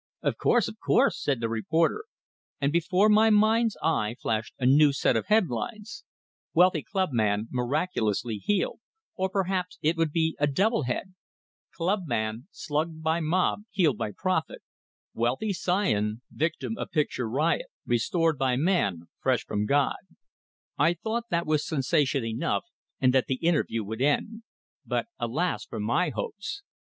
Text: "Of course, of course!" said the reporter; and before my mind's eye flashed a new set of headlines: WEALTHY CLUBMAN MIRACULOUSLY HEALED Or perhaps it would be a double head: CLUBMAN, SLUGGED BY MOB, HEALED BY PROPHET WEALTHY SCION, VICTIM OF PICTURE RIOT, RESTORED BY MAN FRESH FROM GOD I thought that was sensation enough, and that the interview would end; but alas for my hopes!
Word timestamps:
"Of 0.23 0.37
course, 0.39 0.67
of 0.67 0.79
course!" 0.79 1.21
said 1.21 1.41
the 1.41 1.47
reporter; 1.47 2.05
and 2.59 2.71
before 2.73 3.07
my 3.07 3.29
mind's 3.29 3.77
eye 3.83 4.15
flashed 4.19 4.55
a 4.57 4.65
new 4.65 4.91
set 4.93 5.15
of 5.15 5.27
headlines: 5.27 6.05
WEALTHY 6.55 6.81
CLUBMAN 6.81 7.49
MIRACULOUSLY 7.51 8.37
HEALED 8.37 8.79
Or 9.15 9.29
perhaps 9.29 9.77
it 9.83 9.95
would 9.97 10.11
be 10.11 10.35
a 10.39 10.47
double 10.47 10.85
head: 10.85 11.13
CLUBMAN, 11.75 12.47
SLUGGED 12.49 13.03
BY 13.03 13.19
MOB, 13.19 13.59
HEALED 13.69 13.99
BY 13.99 14.11
PROPHET 14.17 14.63
WEALTHY 15.13 15.53
SCION, 15.53 16.23
VICTIM 16.31 16.79
OF 16.79 16.89
PICTURE 16.89 17.29
RIOT, 17.29 17.67
RESTORED 17.85 18.39
BY 18.39 18.55
MAN 18.55 19.01
FRESH 19.21 19.45
FROM 19.45 19.67
GOD 19.67 19.97
I 20.79 20.95
thought 20.95 21.25
that 21.29 21.45
was 21.45 21.63
sensation 21.63 22.25
enough, 22.25 22.63
and 22.99 23.13
that 23.13 23.27
the 23.27 23.35
interview 23.35 23.83
would 23.83 24.01
end; 24.01 24.41
but 24.83 25.05
alas 25.19 25.63
for 25.63 25.79
my 25.79 26.09
hopes! 26.09 26.63